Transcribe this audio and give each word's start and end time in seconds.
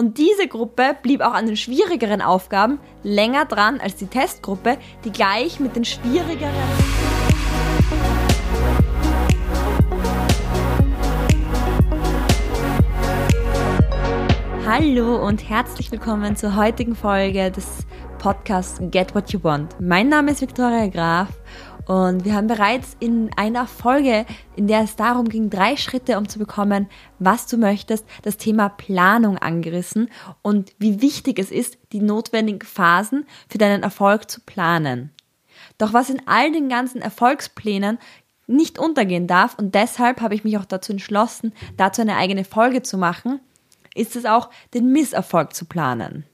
Und 0.00 0.16
diese 0.16 0.48
Gruppe 0.48 0.96
blieb 1.02 1.20
auch 1.20 1.34
an 1.34 1.44
den 1.44 1.58
schwierigeren 1.58 2.22
Aufgaben 2.22 2.80
länger 3.02 3.44
dran 3.44 3.80
als 3.82 3.96
die 3.96 4.06
Testgruppe, 4.06 4.78
die 5.04 5.12
gleich 5.12 5.60
mit 5.60 5.76
den 5.76 5.84
schwierigeren 5.84 6.54
Hallo 14.66 15.16
und 15.16 15.46
herzlich 15.50 15.92
willkommen 15.92 16.34
zur 16.34 16.56
heutigen 16.56 16.94
Folge 16.94 17.50
des 17.50 17.66
Podcasts 18.18 18.80
Get 18.90 19.14
What 19.14 19.32
You 19.32 19.40
Want. 19.42 19.78
Mein 19.80 20.08
Name 20.08 20.30
ist 20.30 20.40
Viktoria 20.40 20.86
Graf 20.86 21.28
und 21.90 22.24
wir 22.24 22.36
haben 22.36 22.46
bereits 22.46 22.96
in 23.00 23.32
einer 23.36 23.66
Folge, 23.66 24.24
in 24.54 24.68
der 24.68 24.82
es 24.82 24.94
darum 24.94 25.28
ging, 25.28 25.50
drei 25.50 25.76
Schritte, 25.76 26.18
um 26.18 26.28
zu 26.28 26.38
bekommen, 26.38 26.88
was 27.18 27.48
du 27.48 27.56
möchtest, 27.56 28.06
das 28.22 28.36
Thema 28.36 28.68
Planung 28.68 29.38
angerissen 29.38 30.08
und 30.40 30.72
wie 30.78 31.02
wichtig 31.02 31.40
es 31.40 31.50
ist, 31.50 31.78
die 31.90 32.00
notwendigen 32.00 32.60
Phasen 32.60 33.26
für 33.48 33.58
deinen 33.58 33.82
Erfolg 33.82 34.30
zu 34.30 34.40
planen. 34.40 35.10
Doch 35.78 35.92
was 35.92 36.10
in 36.10 36.22
all 36.28 36.52
den 36.52 36.68
ganzen 36.68 37.02
Erfolgsplänen 37.02 37.98
nicht 38.46 38.78
untergehen 38.78 39.26
darf 39.26 39.58
und 39.58 39.74
deshalb 39.74 40.20
habe 40.20 40.36
ich 40.36 40.44
mich 40.44 40.58
auch 40.58 40.66
dazu 40.66 40.92
entschlossen, 40.92 41.52
dazu 41.76 42.02
eine 42.02 42.18
eigene 42.18 42.44
Folge 42.44 42.82
zu 42.82 42.98
machen, 42.98 43.40
ist 43.96 44.14
es 44.14 44.26
auch, 44.26 44.50
den 44.74 44.92
Misserfolg 44.92 45.56
zu 45.56 45.64
planen. 45.64 46.24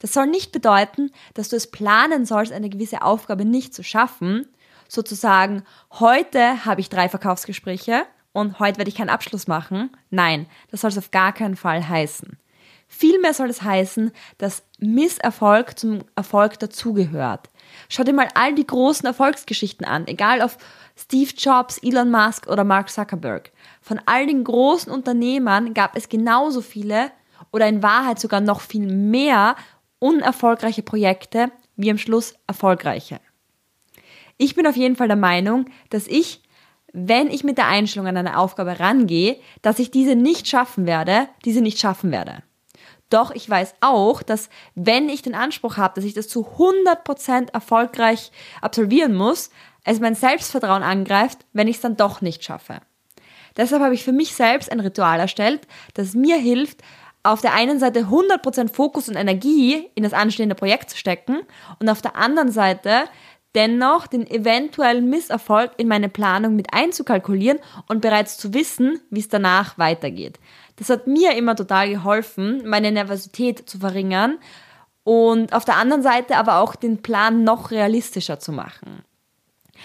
Das 0.00 0.12
soll 0.12 0.26
nicht 0.26 0.52
bedeuten, 0.52 1.10
dass 1.32 1.48
du 1.48 1.56
es 1.56 1.70
planen 1.70 2.26
sollst, 2.26 2.52
eine 2.52 2.68
gewisse 2.68 3.00
Aufgabe 3.00 3.46
nicht 3.46 3.72
zu 3.72 3.82
schaffen, 3.82 4.46
sozusagen, 4.90 5.62
heute 5.92 6.64
habe 6.64 6.80
ich 6.80 6.88
drei 6.88 7.08
Verkaufsgespräche 7.08 8.06
und 8.32 8.58
heute 8.58 8.78
werde 8.78 8.90
ich 8.90 8.96
keinen 8.96 9.08
Abschluss 9.08 9.46
machen. 9.46 9.90
Nein, 10.10 10.46
das 10.70 10.82
soll 10.82 10.90
es 10.90 10.98
auf 10.98 11.10
gar 11.10 11.32
keinen 11.32 11.56
Fall 11.56 11.88
heißen. 11.88 12.38
Vielmehr 12.92 13.34
soll 13.34 13.48
es 13.48 13.62
heißen, 13.62 14.10
dass 14.38 14.64
Misserfolg 14.80 15.78
zum 15.78 16.00
Erfolg 16.16 16.58
dazugehört. 16.58 17.48
Schau 17.88 18.02
dir 18.02 18.12
mal 18.12 18.28
all 18.34 18.52
die 18.52 18.66
großen 18.66 19.06
Erfolgsgeschichten 19.06 19.86
an, 19.86 20.08
egal 20.08 20.42
auf 20.42 20.58
Steve 20.96 21.30
Jobs, 21.36 21.78
Elon 21.78 22.10
Musk 22.10 22.48
oder 22.48 22.64
Mark 22.64 22.90
Zuckerberg. 22.90 23.52
Von 23.80 24.00
all 24.06 24.26
den 24.26 24.42
großen 24.42 24.92
Unternehmern 24.92 25.72
gab 25.72 25.96
es 25.96 26.08
genauso 26.08 26.62
viele 26.62 27.12
oder 27.52 27.68
in 27.68 27.84
Wahrheit 27.84 28.18
sogar 28.18 28.40
noch 28.40 28.60
viel 28.60 28.86
mehr 28.86 29.54
unerfolgreiche 30.00 30.82
Projekte 30.82 31.52
wie 31.76 31.92
am 31.92 31.98
Schluss 31.98 32.34
erfolgreiche. 32.48 33.20
Ich 34.42 34.54
bin 34.54 34.66
auf 34.66 34.74
jeden 34.74 34.96
Fall 34.96 35.06
der 35.06 35.18
Meinung, 35.18 35.66
dass 35.90 36.06
ich, 36.06 36.40
wenn 36.94 37.28
ich 37.28 37.44
mit 37.44 37.58
der 37.58 37.66
Einstellung 37.66 38.08
an 38.08 38.16
eine 38.16 38.38
Aufgabe 38.38 38.80
rangehe, 38.80 39.38
dass 39.60 39.78
ich 39.78 39.90
diese 39.90 40.16
nicht 40.16 40.48
schaffen 40.48 40.86
werde, 40.86 41.28
diese 41.44 41.60
nicht 41.60 41.78
schaffen 41.78 42.10
werde. 42.10 42.42
Doch 43.10 43.32
ich 43.32 43.50
weiß 43.50 43.74
auch, 43.82 44.22
dass 44.22 44.48
wenn 44.74 45.10
ich 45.10 45.20
den 45.20 45.34
Anspruch 45.34 45.76
habe, 45.76 45.92
dass 45.94 46.06
ich 46.06 46.14
das 46.14 46.26
zu 46.26 46.46
100% 46.56 47.52
erfolgreich 47.52 48.32
absolvieren 48.62 49.14
muss, 49.14 49.50
es 49.84 50.00
mein 50.00 50.14
Selbstvertrauen 50.14 50.82
angreift, 50.82 51.40
wenn 51.52 51.68
ich 51.68 51.76
es 51.76 51.82
dann 51.82 51.98
doch 51.98 52.22
nicht 52.22 52.42
schaffe. 52.42 52.80
Deshalb 53.58 53.82
habe 53.82 53.94
ich 53.94 54.04
für 54.04 54.12
mich 54.12 54.34
selbst 54.34 54.72
ein 54.72 54.80
Ritual 54.80 55.20
erstellt, 55.20 55.66
das 55.92 56.14
mir 56.14 56.38
hilft, 56.38 56.80
auf 57.22 57.42
der 57.42 57.52
einen 57.52 57.78
Seite 57.78 58.06
100% 58.06 58.72
Fokus 58.72 59.10
und 59.10 59.16
Energie 59.16 59.90
in 59.94 60.02
das 60.02 60.14
anstehende 60.14 60.54
Projekt 60.54 60.88
zu 60.88 60.96
stecken 60.96 61.40
und 61.78 61.90
auf 61.90 62.00
der 62.00 62.16
anderen 62.16 62.50
Seite 62.50 63.04
dennoch 63.54 64.06
den 64.06 64.26
eventuellen 64.26 65.08
Misserfolg 65.08 65.72
in 65.76 65.88
meine 65.88 66.08
Planung 66.08 66.56
mit 66.56 66.72
einzukalkulieren 66.72 67.58
und 67.88 68.00
bereits 68.00 68.38
zu 68.38 68.54
wissen, 68.54 69.00
wie 69.10 69.20
es 69.20 69.28
danach 69.28 69.78
weitergeht. 69.78 70.38
Das 70.76 70.88
hat 70.88 71.06
mir 71.06 71.36
immer 71.36 71.56
total 71.56 71.90
geholfen, 71.90 72.62
meine 72.66 72.92
Nervosität 72.92 73.68
zu 73.68 73.78
verringern 73.78 74.38
und 75.04 75.52
auf 75.52 75.64
der 75.64 75.76
anderen 75.76 76.02
Seite 76.02 76.36
aber 76.36 76.58
auch 76.58 76.74
den 76.74 77.02
Plan 77.02 77.44
noch 77.44 77.70
realistischer 77.70 78.38
zu 78.38 78.52
machen. 78.52 79.02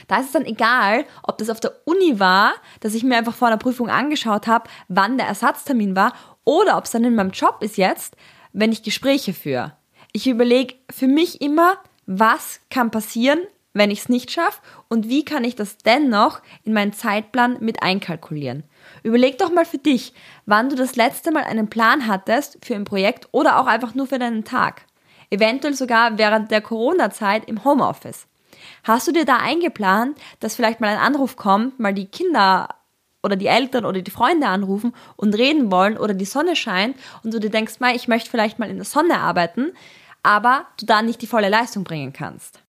Da 0.08 0.20
ist 0.20 0.28
es 0.28 0.32
dann 0.34 0.46
egal, 0.46 1.06
ob 1.24 1.38
das 1.38 1.50
auf 1.50 1.60
der 1.60 1.74
Uni 1.86 2.20
war, 2.20 2.54
dass 2.82 2.94
ich 2.94 3.04
mir 3.04 3.18
einfach 3.18 3.34
vor 3.34 3.48
einer 3.48 3.58
Prüfung 3.58 3.90
angeschaut 3.90 4.48
habe, 4.48 4.70
wann 4.88 5.18
der 5.18 5.28
Ersatztermin 5.28 5.96
war, 5.96 6.14
oder 6.44 6.78
ob 6.78 6.86
es 6.86 6.92
dann 6.92 7.04
in 7.04 7.16
meinem 7.16 7.32
Job 7.32 7.58
ist 7.62 7.78
jetzt, 7.78 8.16
wenn 8.54 8.72
ich 8.72 8.84
Gespräche 8.84 9.34
führe. 9.34 9.74
Ich 10.12 10.28
überlege 10.28 10.76
für 10.92 11.08
mich 11.08 11.42
immer, 11.42 11.78
was 12.06 12.60
kann 12.70 12.92
passieren, 12.92 13.40
wenn 13.76 13.92
ich 13.92 14.00
es 14.00 14.10
nicht 14.10 14.32
schaffe 14.32 14.62
und 14.88 15.08
wie 15.10 15.24
kann 15.24 15.44
ich 15.44 15.56
das 15.56 15.78
dennoch 15.78 16.42
in 16.64 16.74
meinen 16.74 16.94
Zeitplan 16.94 17.58
mit 17.60 17.84
einkalkulieren. 17.84 18.64
Überleg 19.04 19.38
doch 19.38 19.52
mal 19.52 19.66
für 19.66 19.78
dich, 19.78 20.14
wann 20.46 20.70
du 20.70 20.76
das 20.76 20.96
letzte 20.96 21.32
Mal 21.32 21.44
einen 21.44 21.70
Plan 21.70 22.08
hattest 22.08 22.58
für 22.66 22.74
ein 22.74 22.86
Projekt 22.86 23.28
oder 23.32 23.60
auch 23.60 23.68
einfach 23.68 23.94
nur 23.94 24.08
für 24.08 24.18
deinen 24.18 24.46
Tag. 24.46 24.86
Eventuell 25.30 25.74
sogar 25.74 26.18
während 26.18 26.52
der 26.52 26.62
Corona-Zeit 26.62 27.46
im 27.48 27.64
Homeoffice. 27.64 28.28
Hast 28.84 29.08
du 29.08 29.12
dir 29.12 29.26
da 29.26 29.38
eingeplant, 29.38 30.18
dass 30.40 30.56
vielleicht 30.56 30.80
mal 30.80 30.90
ein 30.90 30.98
Anruf 30.98 31.36
kommt, 31.36 31.80
mal 31.80 31.94
die 31.94 32.06
Kinder 32.06 32.70
oder 33.24 33.36
die 33.36 33.48
Eltern 33.48 33.86
oder 33.86 34.02
die 34.02 34.12
Freunde 34.12 34.48
anrufen 34.48 34.94
und 35.18 35.36
reden 35.36 35.72
wollen 35.72 35.98
oder 35.98 36.14
die 36.14 36.26
Sonne 36.26 36.56
scheint 36.56 36.96
und 37.24 37.34
du 37.34 37.40
dir 37.40 37.50
denkst, 37.50 37.80
mal, 37.80 37.96
ich 37.96 38.08
möchte 38.08 38.30
vielleicht 38.30 38.60
mal 38.60 38.70
in 38.70 38.78
der 38.78 38.86
Sonne 38.86 39.20
arbeiten, 39.20 39.74
aber 40.24 40.68
du 40.80 40.86
da 40.86 41.02
nicht 41.02 41.22
die 41.22 41.28
volle 41.28 41.50
Leistung 41.50 41.84
bringen 41.84 42.14
kannst. 42.14 42.62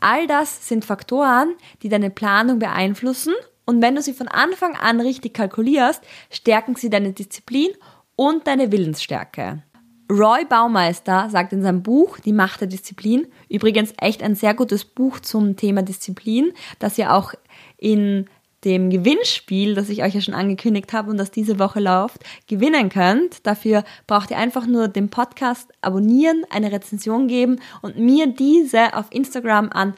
All 0.00 0.26
das 0.26 0.66
sind 0.66 0.84
Faktoren, 0.84 1.54
die 1.82 1.88
deine 1.88 2.10
Planung 2.10 2.58
beeinflussen 2.58 3.34
und 3.66 3.82
wenn 3.82 3.94
du 3.94 4.02
sie 4.02 4.14
von 4.14 4.26
Anfang 4.26 4.74
an 4.74 5.00
richtig 5.00 5.34
kalkulierst, 5.34 6.02
stärken 6.30 6.74
sie 6.74 6.90
deine 6.90 7.12
Disziplin 7.12 7.68
und 8.16 8.46
deine 8.46 8.72
Willensstärke. 8.72 9.62
Roy 10.10 10.44
Baumeister 10.44 11.30
sagt 11.30 11.52
in 11.52 11.62
seinem 11.62 11.84
Buch 11.84 12.18
Die 12.18 12.32
Macht 12.32 12.60
der 12.60 12.66
Disziplin, 12.66 13.28
übrigens 13.48 13.94
echt 14.00 14.24
ein 14.24 14.34
sehr 14.34 14.54
gutes 14.54 14.84
Buch 14.84 15.20
zum 15.20 15.56
Thema 15.56 15.82
Disziplin, 15.82 16.52
das 16.80 16.98
ihr 16.98 17.14
auch 17.14 17.32
in 17.78 18.28
dem 18.64 18.90
Gewinnspiel, 18.90 19.74
das 19.74 19.88
ich 19.88 20.02
euch 20.02 20.14
ja 20.14 20.20
schon 20.20 20.34
angekündigt 20.34 20.92
habe 20.92 21.10
und 21.10 21.16
das 21.16 21.30
diese 21.30 21.58
Woche 21.58 21.80
läuft, 21.80 22.24
gewinnen 22.46 22.88
könnt. 22.90 23.46
Dafür 23.46 23.84
braucht 24.06 24.30
ihr 24.30 24.36
einfach 24.36 24.66
nur 24.66 24.88
den 24.88 25.08
Podcast 25.08 25.70
abonnieren, 25.80 26.44
eine 26.50 26.70
Rezension 26.70 27.28
geben 27.28 27.60
und 27.82 27.98
mir 27.98 28.26
diese 28.26 28.94
auf 28.94 29.06
Instagram 29.10 29.70
an 29.70 29.94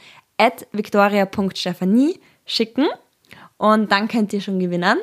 victoria.stephanie 0.72 2.18
schicken 2.44 2.86
und 3.56 3.92
dann 3.92 4.08
könnt 4.08 4.32
ihr 4.32 4.40
schon 4.40 4.58
gewinnen. 4.58 4.98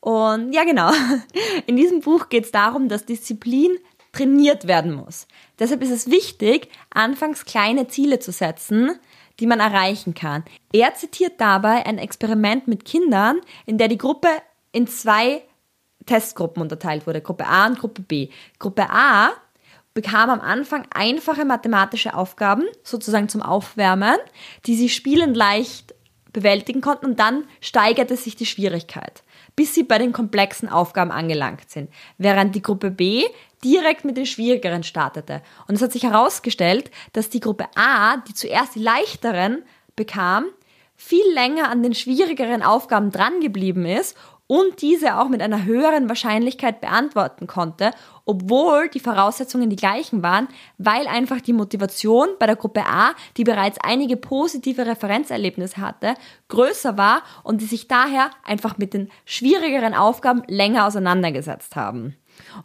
Und 0.00 0.52
ja, 0.52 0.64
genau. 0.64 0.90
In 1.66 1.76
diesem 1.76 2.00
Buch 2.00 2.28
geht 2.28 2.44
es 2.44 2.50
darum, 2.50 2.88
dass 2.88 3.06
Disziplin 3.06 3.76
trainiert 4.12 4.66
werden 4.66 4.94
muss. 4.94 5.26
Deshalb 5.58 5.82
ist 5.82 5.90
es 5.90 6.10
wichtig, 6.10 6.68
anfangs 6.90 7.44
kleine 7.44 7.88
Ziele 7.88 8.18
zu 8.18 8.32
setzen, 8.32 8.98
die 9.40 9.46
man 9.46 9.60
erreichen 9.60 10.14
kann. 10.14 10.44
Er 10.72 10.94
zitiert 10.94 11.40
dabei 11.40 11.86
ein 11.86 11.98
Experiment 11.98 12.68
mit 12.68 12.84
Kindern, 12.84 13.40
in 13.66 13.78
der 13.78 13.88
die 13.88 13.98
Gruppe 13.98 14.28
in 14.72 14.86
zwei 14.86 15.42
Testgruppen 16.06 16.62
unterteilt 16.62 17.06
wurde, 17.06 17.20
Gruppe 17.20 17.46
A 17.46 17.66
und 17.66 17.78
Gruppe 17.78 18.02
B. 18.02 18.28
Gruppe 18.58 18.90
A 18.90 19.30
bekam 19.94 20.28
am 20.28 20.40
Anfang 20.40 20.86
einfache 20.92 21.44
mathematische 21.44 22.14
Aufgaben, 22.14 22.64
sozusagen 22.82 23.28
zum 23.28 23.42
Aufwärmen, 23.42 24.18
die 24.66 24.74
sie 24.74 24.88
spielend 24.88 25.36
leicht 25.36 25.94
bewältigen 26.32 26.80
konnten 26.80 27.06
und 27.06 27.20
dann 27.20 27.44
steigerte 27.60 28.16
sich 28.16 28.34
die 28.34 28.44
Schwierigkeit, 28.44 29.22
bis 29.54 29.72
sie 29.72 29.84
bei 29.84 29.98
den 29.98 30.12
komplexen 30.12 30.68
Aufgaben 30.68 31.12
angelangt 31.12 31.70
sind, 31.70 31.88
während 32.18 32.54
die 32.56 32.62
Gruppe 32.62 32.90
B 32.90 33.24
direkt 33.64 34.04
mit 34.04 34.16
den 34.16 34.26
schwierigeren 34.26 34.82
startete. 34.82 35.42
Und 35.66 35.74
es 35.74 35.82
hat 35.82 35.92
sich 35.92 36.04
herausgestellt, 36.04 36.90
dass 37.12 37.30
die 37.30 37.40
Gruppe 37.40 37.66
A, 37.74 38.18
die 38.18 38.34
zuerst 38.34 38.74
die 38.74 38.80
leichteren 38.80 39.62
bekam, 39.96 40.46
viel 40.96 41.24
länger 41.32 41.70
an 41.70 41.82
den 41.82 41.94
schwierigeren 41.94 42.62
Aufgaben 42.62 43.10
drangeblieben 43.10 43.84
ist 43.84 44.16
und 44.46 44.82
diese 44.82 45.18
auch 45.18 45.28
mit 45.28 45.40
einer 45.40 45.64
höheren 45.64 46.08
Wahrscheinlichkeit 46.08 46.80
beantworten 46.80 47.46
konnte, 47.46 47.92
obwohl 48.26 48.88
die 48.88 49.00
Voraussetzungen 49.00 49.70
die 49.70 49.76
gleichen 49.76 50.22
waren, 50.22 50.48
weil 50.76 51.06
einfach 51.06 51.40
die 51.40 51.52
Motivation 51.52 52.28
bei 52.38 52.46
der 52.46 52.56
Gruppe 52.56 52.84
A, 52.86 53.12
die 53.36 53.44
bereits 53.44 53.78
einige 53.82 54.16
positive 54.16 54.86
Referenzerlebnisse 54.86 55.78
hatte, 55.78 56.14
größer 56.48 56.98
war 56.98 57.22
und 57.42 57.60
die 57.62 57.66
sich 57.66 57.88
daher 57.88 58.30
einfach 58.44 58.76
mit 58.76 58.92
den 58.92 59.10
schwierigeren 59.24 59.94
Aufgaben 59.94 60.42
länger 60.46 60.86
auseinandergesetzt 60.86 61.74
haben. 61.74 62.16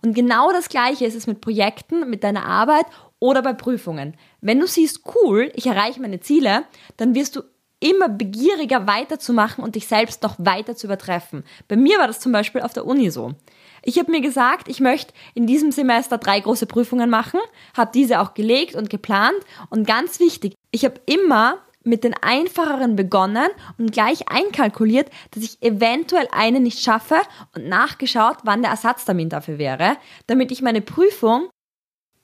Und 0.04 0.14
genau 0.14 0.52
das 0.52 0.70
Gleiche 0.70 1.06
ist 1.06 1.16
es 1.16 1.28
mit 1.28 1.42
Projekten, 1.42 2.10
mit 2.10 2.24
deiner 2.24 2.46
Arbeit 2.46 2.86
oder 3.20 3.42
bei 3.42 3.54
Prüfungen. 3.54 4.16
Wenn 4.42 4.60
du 4.60 4.68
siehst, 4.68 5.02
cool, 5.16 5.52
ich 5.56 5.68
erreiche 5.68 6.02
meine 6.02 6.20
Ziele, 6.20 6.64
dann 6.98 7.16
wirst 7.16 7.36
du 7.36 7.42
immer 7.80 8.10
begieriger 8.10 8.88
weiterzumachen 8.88 9.64
und 9.64 9.76
dich 9.76 9.88
selbst 9.88 10.24
noch 10.24 10.36
weiter 10.38 10.76
zu 10.76 10.88
übertreffen. 10.88 11.44
Bei 11.68 11.76
mir 11.76 11.98
war 11.98 12.08
das 12.08 12.20
zum 12.20 12.32
Beispiel 12.32 12.62
auf 12.62 12.74
der 12.74 12.86
Uni 12.86 13.10
so. 13.10 13.36
Ich 13.84 13.98
habe 13.98 14.12
mir 14.12 14.22
gesagt, 14.22 14.68
ich 14.68 14.82
möchte 14.82 15.14
in 15.34 15.48
diesem 15.48 15.72
Semester 15.72 16.18
drei 16.18 16.40
große 16.40 16.66
Prüfungen 16.66 17.10
machen, 17.10 17.40
habe 17.76 17.92
diese 17.94 18.20
auch 18.20 18.34
gelegt 18.34 18.76
und 18.76 18.90
geplant 18.90 19.40
und 19.70 19.88
ganz 19.88 20.20
wichtig, 20.20 20.56
ich 20.72 20.84
habe 20.84 21.00
immer 21.06 21.60
mit 21.84 22.04
den 22.04 22.14
einfacheren 22.14 22.96
begonnen 22.96 23.48
und 23.78 23.92
gleich 23.92 24.30
einkalkuliert, 24.30 25.10
dass 25.32 25.44
ich 25.44 25.62
eventuell 25.62 26.28
eine 26.32 26.60
nicht 26.60 26.84
schaffe 26.84 27.22
und 27.56 27.68
nachgeschaut, 27.68 28.38
wann 28.44 28.62
der 28.62 28.72
Ersatztermin 28.72 29.30
dafür 29.30 29.58
wäre, 29.58 29.98
damit 30.28 30.52
ich 30.52 30.62
meine 30.62 30.82
Prüfung 30.82 31.50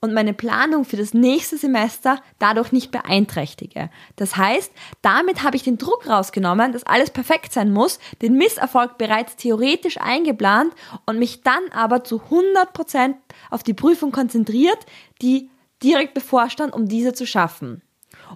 und 0.01 0.13
meine 0.13 0.33
Planung 0.33 0.85
für 0.85 0.97
das 0.97 1.13
nächste 1.13 1.57
Semester 1.57 2.21
dadurch 2.37 2.71
nicht 2.71 2.91
beeinträchtige. 2.91 3.89
Das 4.17 4.37
heißt, 4.37 4.71
damit 5.01 5.41
habe 5.41 5.55
ich 5.55 5.63
den 5.63 5.77
Druck 5.77 6.07
rausgenommen, 6.07 6.73
dass 6.73 6.83
alles 6.83 7.09
perfekt 7.09 7.51
sein 7.51 7.71
muss, 7.71 7.99
den 8.21 8.37
Misserfolg 8.37 8.97
bereits 8.97 9.35
theoretisch 9.35 9.99
eingeplant 9.99 10.73
und 11.05 11.17
mich 11.17 11.41
dann 11.41 11.63
aber 11.71 12.03
zu 12.03 12.21
100% 12.29 13.15
auf 13.49 13.63
die 13.63 13.73
Prüfung 13.73 14.11
konzentriert, 14.11 14.85
die 15.21 15.49
direkt 15.81 16.13
bevorstand, 16.13 16.73
um 16.73 16.87
diese 16.87 17.13
zu 17.13 17.25
schaffen. 17.25 17.81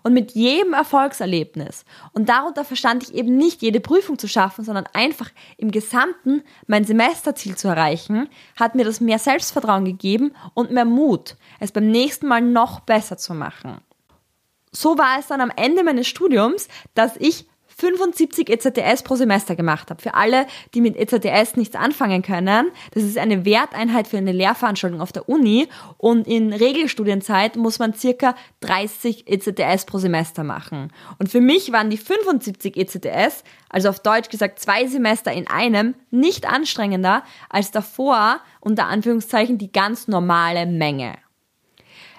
Und 0.03 0.13
mit 0.13 0.31
jedem 0.31 0.73
Erfolgserlebnis, 0.73 1.85
und 2.13 2.29
darunter 2.29 2.63
verstand 2.63 3.03
ich 3.03 3.13
eben 3.13 3.35
nicht 3.35 3.61
jede 3.61 3.79
Prüfung 3.79 4.17
zu 4.17 4.27
schaffen, 4.27 4.63
sondern 4.63 4.85
einfach 4.93 5.31
im 5.57 5.71
Gesamten 5.71 6.43
mein 6.67 6.85
Semesterziel 6.85 7.55
zu 7.55 7.67
erreichen, 7.67 8.29
hat 8.55 8.75
mir 8.75 8.85
das 8.85 9.01
mehr 9.01 9.19
Selbstvertrauen 9.19 9.85
gegeben 9.85 10.33
und 10.53 10.71
mehr 10.71 10.85
Mut, 10.85 11.35
es 11.59 11.71
beim 11.71 11.89
nächsten 11.89 12.27
Mal 12.27 12.41
noch 12.41 12.81
besser 12.81 13.17
zu 13.17 13.33
machen. 13.33 13.81
So 14.71 14.97
war 14.97 15.19
es 15.19 15.27
dann 15.27 15.41
am 15.41 15.51
Ende 15.55 15.83
meines 15.83 16.07
Studiums, 16.07 16.67
dass 16.93 17.15
ich 17.17 17.48
75 17.79 18.49
EZTS 18.49 19.03
pro 19.03 19.15
Semester 19.15 19.55
gemacht 19.55 19.89
habe. 19.89 20.01
Für 20.01 20.13
alle, 20.13 20.45
die 20.73 20.81
mit 20.81 20.97
EZTS 20.97 21.55
nichts 21.55 21.75
anfangen 21.75 22.21
können, 22.21 22.67
das 22.93 23.03
ist 23.03 23.17
eine 23.17 23.45
Werteinheit 23.45 24.07
für 24.07 24.17
eine 24.17 24.33
Lehrveranstaltung 24.33 25.01
auf 25.01 25.11
der 25.11 25.29
Uni 25.29 25.67
und 25.97 26.27
in 26.27 26.51
Regelstudienzeit 26.51 27.55
muss 27.55 27.79
man 27.79 27.93
circa 27.93 28.35
30 28.59 29.29
EZTS 29.29 29.85
pro 29.85 29.97
Semester 29.97 30.43
machen. 30.43 30.91
Und 31.19 31.29
für 31.29 31.41
mich 31.41 31.71
waren 31.71 31.89
die 31.89 31.97
75 31.97 32.75
EZTS, 32.75 33.43
also 33.69 33.89
auf 33.89 33.99
Deutsch 33.99 34.29
gesagt 34.29 34.59
zwei 34.59 34.85
Semester 34.87 35.31
in 35.31 35.47
einem, 35.47 35.95
nicht 36.11 36.45
anstrengender 36.45 37.23
als 37.49 37.71
davor 37.71 38.41
unter 38.59 38.87
Anführungszeichen 38.87 39.57
die 39.57 39.71
ganz 39.71 40.07
normale 40.07 40.65
Menge. 40.65 41.13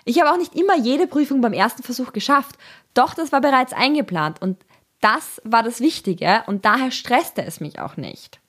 Ich 0.04 0.20
habe 0.20 0.32
auch 0.32 0.38
nicht 0.38 0.54
immer 0.54 0.76
jede 0.76 1.06
Prüfung 1.06 1.40
beim 1.40 1.52
ersten 1.52 1.82
Versuch 1.82 2.12
geschafft, 2.12 2.56
doch 2.94 3.14
das 3.14 3.32
war 3.32 3.40
bereits 3.40 3.72
eingeplant 3.72 4.40
und 4.40 4.56
das 5.00 5.41
war 5.44 5.62
das 5.62 5.81
Wichtige 5.81 6.43
und 6.47 6.64
daher 6.64 6.91
stresste 6.91 7.44
es 7.44 7.61
mich 7.61 7.79
auch 7.79 7.97
nicht. 7.97 8.41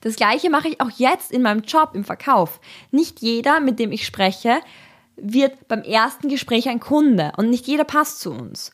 Das 0.00 0.16
gleiche 0.16 0.50
mache 0.50 0.68
ich 0.68 0.80
auch 0.80 0.90
jetzt 0.96 1.30
in 1.30 1.42
meinem 1.42 1.62
Job 1.62 1.90
im 1.94 2.04
Verkauf. 2.04 2.60
Nicht 2.90 3.20
jeder, 3.20 3.60
mit 3.60 3.78
dem 3.78 3.92
ich 3.92 4.06
spreche, 4.06 4.60
wird 5.16 5.68
beim 5.68 5.82
ersten 5.82 6.28
Gespräch 6.28 6.68
ein 6.68 6.80
Kunde 6.80 7.32
und 7.36 7.50
nicht 7.50 7.66
jeder 7.66 7.84
passt 7.84 8.20
zu 8.20 8.32
uns. 8.32 8.72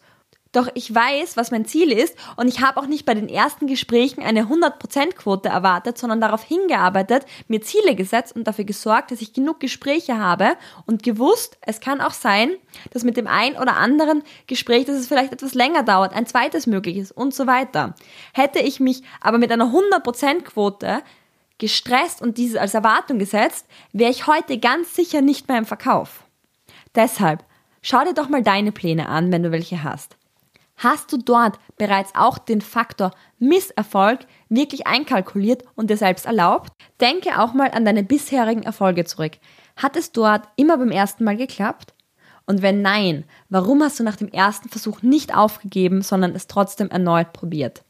Doch 0.52 0.68
ich 0.74 0.92
weiß, 0.92 1.36
was 1.36 1.52
mein 1.52 1.64
Ziel 1.64 1.92
ist 1.92 2.16
und 2.36 2.48
ich 2.48 2.60
habe 2.60 2.80
auch 2.80 2.86
nicht 2.86 3.06
bei 3.06 3.14
den 3.14 3.28
ersten 3.28 3.68
Gesprächen 3.68 4.22
eine 4.22 4.46
100%-Quote 4.46 5.48
erwartet, 5.48 5.96
sondern 5.96 6.20
darauf 6.20 6.42
hingearbeitet, 6.42 7.24
mir 7.46 7.60
Ziele 7.60 7.94
gesetzt 7.94 8.34
und 8.34 8.48
dafür 8.48 8.64
gesorgt, 8.64 9.12
dass 9.12 9.22
ich 9.22 9.32
genug 9.32 9.60
Gespräche 9.60 10.18
habe 10.18 10.56
und 10.86 11.04
gewusst, 11.04 11.56
es 11.60 11.80
kann 11.80 12.00
auch 12.00 12.12
sein, 12.12 12.50
dass 12.90 13.04
mit 13.04 13.16
dem 13.16 13.28
ein 13.28 13.56
oder 13.56 13.76
anderen 13.76 14.24
Gespräch, 14.48 14.86
dass 14.86 14.96
es 14.96 15.06
vielleicht 15.06 15.32
etwas 15.32 15.54
länger 15.54 15.84
dauert, 15.84 16.14
ein 16.14 16.26
zweites 16.26 16.66
möglich 16.66 16.96
ist 16.96 17.12
und 17.12 17.32
so 17.32 17.46
weiter. 17.46 17.94
Hätte 18.32 18.58
ich 18.58 18.80
mich 18.80 19.02
aber 19.20 19.38
mit 19.38 19.52
einer 19.52 19.72
100%-Quote 19.72 21.02
gestresst 21.58 22.20
und 22.22 22.38
dieses 22.38 22.56
als 22.56 22.74
Erwartung 22.74 23.20
gesetzt, 23.20 23.66
wäre 23.92 24.10
ich 24.10 24.26
heute 24.26 24.58
ganz 24.58 24.96
sicher 24.96 25.20
nicht 25.20 25.46
mehr 25.46 25.58
im 25.58 25.66
Verkauf. 25.66 26.24
Deshalb, 26.96 27.44
schau 27.82 28.02
dir 28.02 28.14
doch 28.14 28.28
mal 28.28 28.42
deine 28.42 28.72
Pläne 28.72 29.08
an, 29.08 29.30
wenn 29.30 29.44
du 29.44 29.52
welche 29.52 29.84
hast. 29.84 30.16
Hast 30.82 31.12
du 31.12 31.18
dort 31.18 31.58
bereits 31.76 32.14
auch 32.14 32.38
den 32.38 32.62
Faktor 32.62 33.10
Misserfolg 33.38 34.20
wirklich 34.48 34.86
einkalkuliert 34.86 35.62
und 35.74 35.90
dir 35.90 35.98
selbst 35.98 36.24
erlaubt? 36.24 36.72
Denke 37.02 37.38
auch 37.38 37.52
mal 37.52 37.70
an 37.70 37.84
deine 37.84 38.02
bisherigen 38.02 38.62
Erfolge 38.62 39.04
zurück. 39.04 39.32
Hat 39.76 39.94
es 39.96 40.10
dort 40.12 40.48
immer 40.56 40.78
beim 40.78 40.90
ersten 40.90 41.24
Mal 41.24 41.36
geklappt? 41.36 41.92
Und 42.46 42.62
wenn 42.62 42.80
nein, 42.80 43.24
warum 43.50 43.82
hast 43.82 44.00
du 44.00 44.04
nach 44.04 44.16
dem 44.16 44.28
ersten 44.28 44.70
Versuch 44.70 45.02
nicht 45.02 45.36
aufgegeben, 45.36 46.00
sondern 46.00 46.34
es 46.34 46.46
trotzdem 46.46 46.88
erneut 46.88 47.34
probiert? 47.34 47.82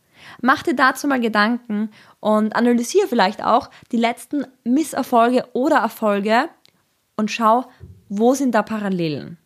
Mach 0.43 0.65
dir 0.65 0.75
dazu 0.75 1.07
mal 1.07 1.21
Gedanken 1.21 1.91
und 2.19 2.57
analysiere 2.57 3.07
vielleicht 3.07 3.45
auch 3.45 3.71
die 3.93 3.99
letzten 3.99 4.47
Misserfolge 4.65 5.47
oder 5.53 5.77
Erfolge 5.77 6.49
und 7.17 7.31
schau, 7.31 7.67
wo 8.09 8.35
sind 8.35 8.53
da 8.53 8.63
Parallelen. 8.63 9.39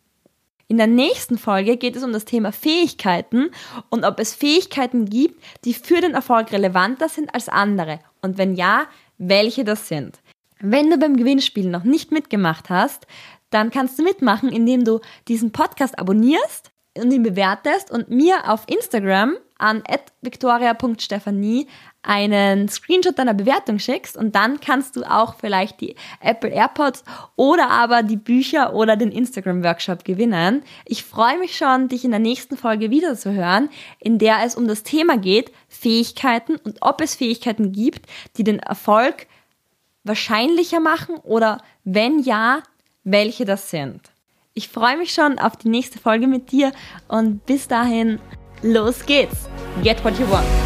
In 0.67 0.77
der 0.77 0.87
nächsten 0.87 1.37
Folge 1.37 1.77
geht 1.77 1.95
es 1.95 2.03
um 2.03 2.11
das 2.11 2.25
Thema 2.25 2.51
Fähigkeiten 2.51 3.51
und 3.89 4.03
ob 4.03 4.19
es 4.19 4.33
Fähigkeiten 4.33 5.05
gibt, 5.05 5.41
die 5.63 5.75
für 5.75 6.01
den 6.01 6.15
Erfolg 6.15 6.51
relevanter 6.51 7.07
sind 7.07 7.33
als 7.35 7.49
andere 7.49 7.99
und 8.21 8.39
wenn 8.39 8.55
ja, 8.55 8.85
welche 9.19 9.63
das 9.63 9.87
sind. 9.87 10.19
Wenn 10.59 10.89
du 10.89 10.97
beim 10.97 11.17
Gewinnspiel 11.17 11.69
noch 11.69 11.83
nicht 11.83 12.11
mitgemacht 12.11 12.69
hast, 12.69 13.05
dann 13.51 13.69
kannst 13.69 13.99
du 13.99 14.03
mitmachen, 14.03 14.49
indem 14.49 14.83
du 14.83 15.01
diesen 15.27 15.51
Podcast 15.51 15.99
abonnierst 15.99 16.71
und 16.97 17.11
ihn 17.11 17.23
bewertest 17.23 17.91
und 17.91 18.09
mir 18.09 18.49
auf 18.49 18.63
Instagram 18.67 19.37
an 19.57 19.83
victoria.stephanie 20.21 21.67
einen 22.01 22.69
Screenshot 22.69 23.17
deiner 23.17 23.33
Bewertung 23.33 23.79
schickst 23.79 24.15
und 24.15 24.35
dann 24.35 24.59
kannst 24.59 24.95
du 24.95 25.03
auch 25.03 25.35
vielleicht 25.35 25.81
die 25.81 25.95
Apple 26.21 26.51
AirPods 26.51 27.03
oder 27.35 27.69
aber 27.69 28.03
die 28.03 28.17
Bücher 28.17 28.73
oder 28.73 28.95
den 28.95 29.11
Instagram 29.11 29.63
Workshop 29.63 30.03
gewinnen. 30.03 30.63
Ich 30.85 31.03
freue 31.03 31.39
mich 31.39 31.57
schon, 31.57 31.87
dich 31.87 32.05
in 32.05 32.11
der 32.11 32.19
nächsten 32.19 32.57
Folge 32.57 32.91
wiederzuhören, 32.91 33.69
in 33.99 34.19
der 34.19 34.43
es 34.43 34.55
um 34.55 34.67
das 34.67 34.83
Thema 34.83 35.17
geht, 35.17 35.51
Fähigkeiten 35.67 36.57
und 36.57 36.77
ob 36.81 37.01
es 37.01 37.15
Fähigkeiten 37.15 37.71
gibt, 37.71 38.05
die 38.37 38.43
den 38.43 38.59
Erfolg 38.59 39.27
wahrscheinlicher 40.03 40.79
machen 40.79 41.15
oder 41.23 41.57
wenn 41.83 42.19
ja, 42.19 42.61
welche 43.03 43.45
das 43.45 43.69
sind. 43.69 44.01
Ich 44.53 44.69
freue 44.69 44.97
mich 44.97 45.13
schon 45.13 45.37
auf 45.37 45.57
die 45.57 45.67
nächste 45.67 45.99
Folge 45.99 46.27
mit 46.27 46.51
dir 46.51 46.71
und 47.09 47.45
bis 47.45 47.67
dahin, 47.67 48.19
los 48.65 49.03
geht's. 49.03 49.47
Get 49.83 50.03
what 50.03 50.19
you 50.19 50.25
want. 50.25 50.64